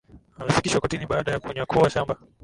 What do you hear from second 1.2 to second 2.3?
ya kunyakua shamba